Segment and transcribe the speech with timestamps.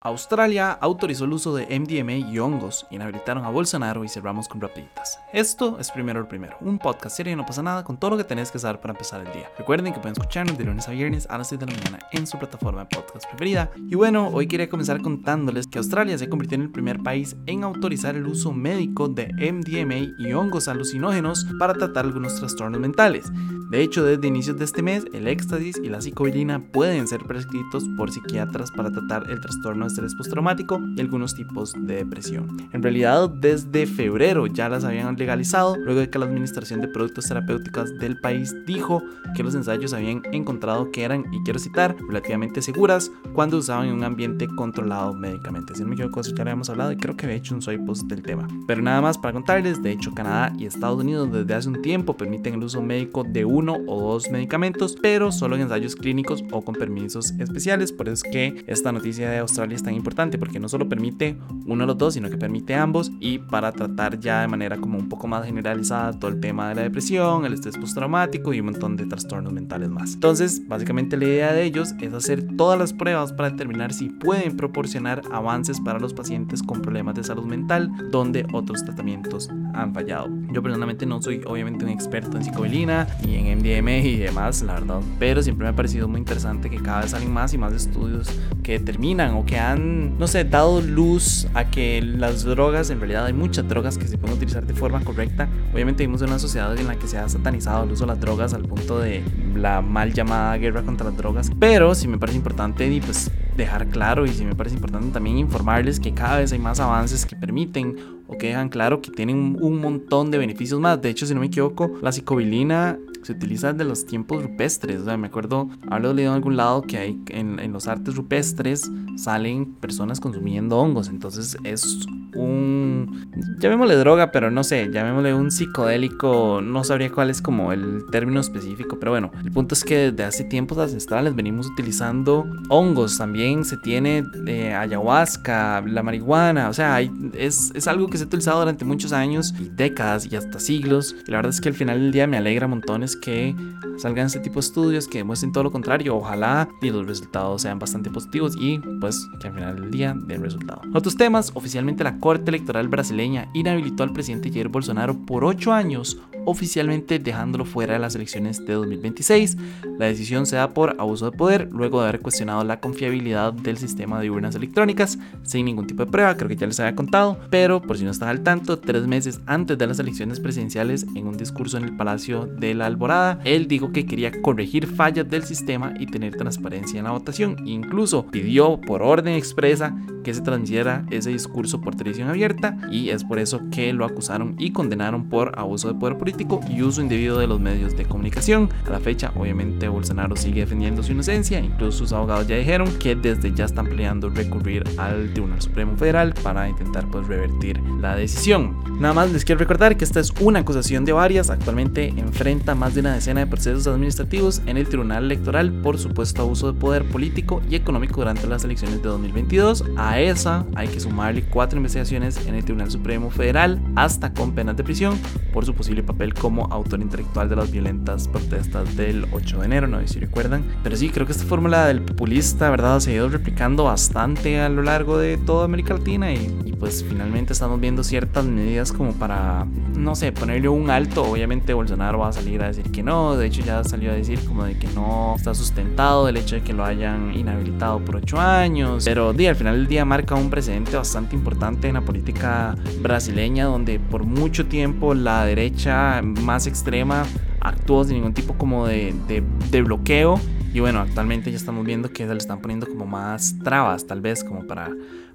[0.00, 5.18] Australia autorizó el uso de MDMA y hongos, inhabilitaron a Bolsonaro y cerramos con rapiditas.
[5.32, 8.16] Esto es Primero el Primero, un podcast serio y no pasa nada con todo lo
[8.16, 9.50] que tenés que saber para empezar el día.
[9.58, 12.28] Recuerden que pueden escucharnos de lunes a viernes a las 6 de la mañana en
[12.28, 13.72] su plataforma de podcast preferida.
[13.88, 17.64] Y bueno, hoy quería comenzar contándoles que Australia se convirtió en el primer país en
[17.64, 23.32] autorizar el uso médico de MDMA y hongos alucinógenos para tratar algunos trastornos mentales.
[23.72, 27.84] De hecho, desde inicios de este mes, el éxtasis y la psicobilina pueden ser prescritos
[27.96, 32.48] por psiquiatras para tratar el trastorno estrés postraumático y algunos tipos de depresión.
[32.72, 37.26] En realidad, desde febrero ya las habían legalizado, luego de que la Administración de Productos
[37.26, 39.02] Terapéuticos del país dijo
[39.34, 43.94] que los ensayos habían encontrado que eran, y quiero citar, relativamente seguras cuando usaban en
[43.94, 45.74] un ambiente controlado médicamente.
[45.74, 48.04] Si no me equivoco, ya habíamos hablado y creo que había hecho un soy post
[48.04, 48.46] del tema.
[48.66, 52.16] Pero nada más para contarles, de hecho, Canadá y Estados Unidos desde hace un tiempo
[52.16, 56.62] permiten el uso médico de uno o dos medicamentos, pero solo en ensayos clínicos o
[56.62, 57.92] con permisos especiales.
[57.92, 61.38] Por eso es que esta noticia de Australia es tan importante, porque no solo permite
[61.66, 64.98] uno de los dos, sino que permite ambos y para tratar ya de manera como
[64.98, 68.66] un poco más generalizada todo el tema de la depresión, el estrés postraumático y un
[68.66, 70.14] montón de trastornos mentales más.
[70.14, 74.56] Entonces, básicamente la idea de ellos es hacer todas las pruebas para determinar si pueden
[74.56, 80.28] proporcionar avances para los pacientes con problemas de salud mental donde otros tratamientos han fallado.
[80.50, 84.74] Yo personalmente no soy obviamente un experto en psicobilina ni en MDMA y demás, la
[84.74, 85.00] verdad.
[85.18, 88.28] Pero siempre me ha parecido muy interesante que cada vez salen más y más estudios
[88.62, 93.26] que determinan o que han, no sé, dado luz a que las drogas, en realidad
[93.26, 95.48] hay muchas drogas que se pueden utilizar de forma correcta.
[95.72, 98.20] Obviamente vivimos en una sociedad en la que se ha satanizado el uso de las
[98.20, 99.22] drogas al punto de
[99.54, 101.50] la mal llamada guerra contra las drogas.
[101.58, 105.36] Pero sí me parece importante y pues dejar claro y sí me parece importante también
[105.38, 109.58] informarles que cada vez hay más avances que permiten o que dejan claro que tienen
[109.60, 111.00] un montón de beneficios más.
[111.00, 115.02] De hecho, si no me equivoco, la psicobilina se utiliza desde los tiempos rupestres.
[115.02, 118.14] O sea, me acuerdo haberlo leído en algún lado que hay en, en los artes
[118.14, 121.08] rupestres salen personas consumiendo hongos.
[121.08, 127.42] Entonces es un, llamémosle droga, pero no sé, llamémosle un psicodélico, no sabría cuál es
[127.42, 131.66] como el término específico, pero bueno, el punto es que desde hace tiempos ancestrales venimos
[131.66, 138.18] utilizando hongos, también se tiene eh, ayahuasca, la marihuana, o sea, es, es, algo que
[138.18, 141.60] se ha utilizado durante muchos años y décadas y hasta siglos, y la verdad es
[141.60, 143.54] que al final del día me alegra montones que
[143.98, 147.78] salgan este tipo de estudios que demuestren todo lo contrario, ojalá y los resultados sean
[147.78, 150.80] bastante positivos y pues que al final del día den resultado.
[150.94, 156.18] Otros temas, oficialmente la Corte Electoral brasileña inhabilitó al presidente Jair Bolsonaro por ocho años,
[156.44, 159.56] oficialmente dejándolo fuera de las elecciones de 2026.
[159.98, 163.76] La decisión se da por abuso de poder, luego de haber cuestionado la confiabilidad del
[163.78, 167.38] sistema de urnas electrónicas, sin ningún tipo de prueba, creo que ya les había contado,
[167.50, 171.26] pero por si no están al tanto, tres meses antes de las elecciones presidenciales, en
[171.26, 175.44] un discurso en el Palacio de la Alborada, él dijo que quería corregir fallas del
[175.44, 177.56] sistema y tener transparencia en la votación.
[177.66, 183.24] Incluso pidió por orden expresa que se transmitiera ese discurso por televisión abierta y es
[183.24, 186.37] por eso que lo acusaron y condenaron por abuso de poder político
[186.68, 188.68] y uso indebido de los medios de comunicación.
[188.86, 193.16] A la fecha, obviamente, Bolsonaro sigue defendiendo su inocencia, incluso sus abogados ya dijeron que
[193.16, 198.76] desde ya están planeando recurrir al Tribunal Supremo Federal para intentar pues revertir la decisión.
[199.00, 202.94] Nada más les quiero recordar que esta es una acusación de varias, actualmente enfrenta más
[202.94, 207.04] de una decena de procesos administrativos en el Tribunal Electoral por supuesto abuso de poder
[207.04, 209.84] político y económico durante las elecciones de 2022.
[209.96, 214.76] A esa hay que sumarle cuatro investigaciones en el Tribunal Supremo Federal, hasta con penas
[214.76, 215.18] de prisión,
[215.52, 219.86] por su posible papel como autor intelectual de las violentas protestas del 8 de enero,
[219.86, 220.64] no sé si recuerdan.
[220.82, 224.68] Pero sí, creo que esta fórmula del populista, ¿verdad?, se ha ido replicando bastante a
[224.68, 229.12] lo largo de toda América Latina y, y pues finalmente estamos viendo ciertas medidas como
[229.12, 231.22] para, no sé, ponerle un alto.
[231.22, 234.40] Obviamente Bolsonaro va a salir a decir que no, de hecho ya salió a decir
[234.44, 238.40] como de que no está sustentado el hecho de que lo hayan inhabilitado por 8
[238.40, 242.76] años, pero di, al final del día marca un precedente bastante importante en la política
[243.00, 247.24] brasileña donde por mucho tiempo la derecha más extrema
[247.60, 250.40] actuó sin ningún tipo como de, de, de bloqueo
[250.78, 254.20] y bueno, actualmente ya estamos viendo que se le están poniendo como más trabas, tal
[254.20, 254.88] vez, como para,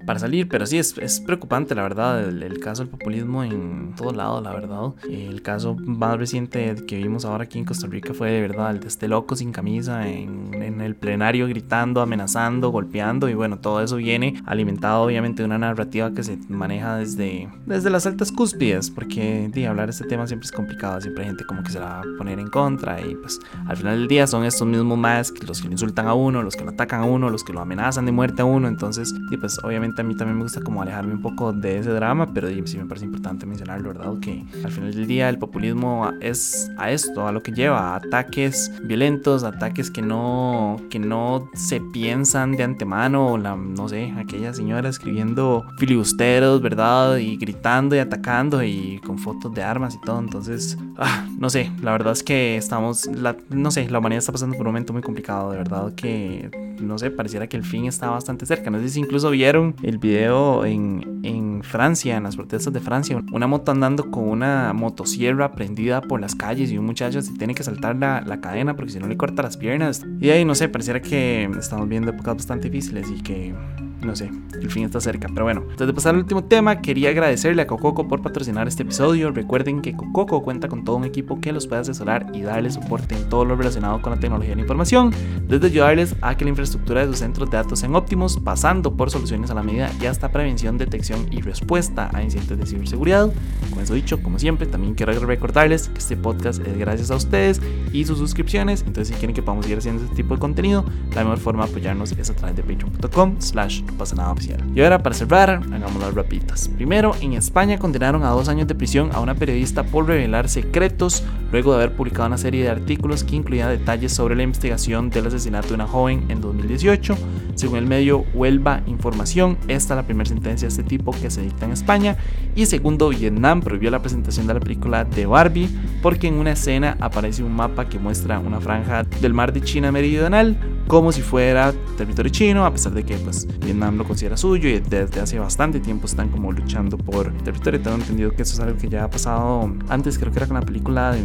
[0.05, 0.47] para salir.
[0.47, 4.39] Pero sí, es, es preocupante, la verdad, el, el, caso del populismo en todo lado,
[4.39, 4.93] la verdad.
[5.03, 8.79] El caso más reciente que vimos ahora aquí en Costa Rica fue de verdad el
[8.79, 13.27] de este loco sin camisa en, en el plenario gritando, amenazando, golpeando.
[13.27, 17.89] Y bueno, todo eso viene alimentado obviamente de una narrativa que se maneja desde, desde
[17.89, 18.89] las altas cúspides.
[18.89, 21.01] Porque de, hablar de este tema siempre es complicado.
[21.01, 23.01] Siempre hay gente como que se la va a poner en contra.
[23.01, 26.13] Y pues al final del día son estos mismos más los que lo insultan a
[26.13, 28.67] uno, los que lo atacan a uno, los que lo amenazan de muerte a uno.
[28.67, 31.91] Entonces, y pues obviamente a mí también me gusta como alejarme un poco de ese
[31.91, 34.19] drama, pero sí me parece importante mencionarlo, ¿verdad?
[34.19, 37.95] Que al final del día el populismo es a esto, a lo que lleva, a
[37.95, 44.53] ataques violentos, ataques que no, que no se piensan de antemano, la, no sé, aquella
[44.53, 47.17] señora escribiendo filibusteros, ¿verdad?
[47.17, 50.19] Y gritando y atacando y con fotos de armas y todo.
[50.19, 54.31] Entonces, ah, no sé, la verdad es que estamos, la, no sé, la humanidad está
[54.31, 56.49] pasando por un momento muy complicado, de verdad que,
[56.79, 58.69] no sé, pareciera que el fin está bastante cerca.
[58.69, 63.21] No sé si incluso vieron el video en, en Francia, en las protestas de Francia,
[63.31, 67.55] una moto andando con una motosierra prendida por las calles y un muchacho se tiene
[67.55, 70.05] que saltar la, la cadena porque si no le corta las piernas.
[70.19, 73.53] Y ahí, no sé, pareciera que estamos viendo épocas bastante difíciles y que
[74.03, 75.27] no sé, el fin está cerca.
[75.33, 78.83] Pero bueno, antes de pasar al último tema, quería agradecerle a Cococo por patrocinar este
[78.83, 79.31] episodio.
[79.31, 83.15] Recuerden que Cococo cuenta con todo un equipo que los puede asesorar y darle soporte
[83.15, 85.11] en todo lo relacionado con la tecnología de la información,
[85.47, 89.09] desde ayudarles a que la infraestructura de sus centros de datos sean óptimos, pasando por
[89.09, 93.31] soluciones a la medida y hasta prevención, detección y respuesta a incidentes de ciberseguridad.
[93.71, 97.61] Con eso dicho, como siempre, también quiero recordarles que este podcast es gracias a ustedes
[97.91, 98.81] y sus suscripciones.
[98.81, 100.85] Entonces, si quieren que podamos seguir haciendo este tipo de contenido,
[101.15, 104.61] la mejor forma de apoyarnos es a través de patreon.com slash pasa nada oficial.
[104.75, 106.67] Y ahora para cerrar, hagamos las rapiditas.
[106.67, 111.23] Primero, en España condenaron a dos años de prisión a una periodista por revelar secretos
[111.53, 115.27] luego de haber publicado una serie de artículos que incluían detalles sobre la investigación del
[115.27, 117.15] asesinato de una joven en 2018.
[117.53, 121.43] Según el medio Huelva Información, esta es la primera sentencia de este tipo que se
[121.43, 122.17] dicta en España.
[122.55, 125.69] Y segundo, Vietnam prohibió la presentación de la película de Barbie
[126.01, 129.91] porque en una escena aparece un mapa que muestra una franja del mar de China
[129.91, 130.57] meridional
[130.87, 134.79] como si fuera territorio chino, a pesar de que pues, Vietnam lo considera suyo y
[134.79, 137.79] desde hace bastante tiempo están como luchando por territorio.
[137.79, 140.55] Tengo entendido que eso es algo que ya ha pasado antes, creo que era con
[140.55, 141.21] la película de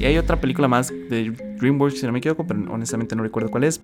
[0.00, 1.30] Y hay otra película más de
[1.60, 3.80] DreamWorks, si no me equivoco, pero honestamente no recuerdo cuál es.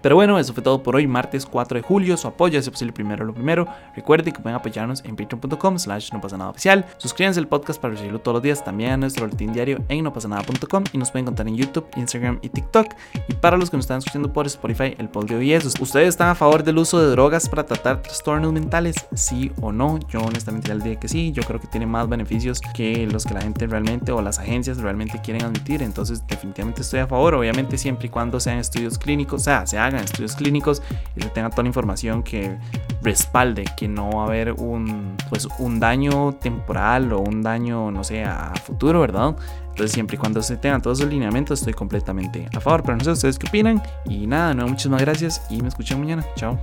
[0.00, 2.16] Pero bueno, eso fue todo por hoy, martes 4 de julio.
[2.16, 3.66] Su apoyo es posible primero lo primero.
[3.96, 6.86] Recuerden que pueden apoyarnos en patreon.com slash no pasa nada oficial.
[6.98, 8.64] Suscríbanse al podcast para recibirlo todos los días.
[8.64, 11.88] También a nuestro boletín diario en no pasa nada.com y nos pueden encontrar en YouTube,
[11.96, 12.94] Instagram y TikTok.
[13.26, 16.10] Y para los que nos están escuchando por Spotify, el poll de hoy es, ¿ustedes
[16.10, 18.94] están a favor del uso de drogas para tratar trastornos mentales?
[19.14, 19.98] Sí o no.
[20.08, 21.32] Yo honestamente ya día que sí.
[21.32, 24.78] Yo creo que tiene más beneficios que los que la gente realmente o las agencias
[24.78, 25.82] realmente quieren admitir.
[25.82, 27.34] Entonces definitivamente estoy a favor.
[27.34, 30.82] Obviamente siempre y cuando sean estudios clínicos, o sea, se hagan estudios clínicos
[31.16, 32.56] y se tenga toda la información que
[33.02, 38.04] respalde que no va a haber un, pues, un daño temporal o un daño, no
[38.04, 39.36] sé, a futuro, ¿verdad?
[39.78, 42.82] Entonces, siempre y cuando se tengan todos esos lineamientos, estoy completamente a favor.
[42.82, 43.80] Pero no sé ustedes qué opinan.
[44.06, 46.24] Y nada, no, muchísimas gracias y me escuchan mañana.
[46.34, 46.58] Chao.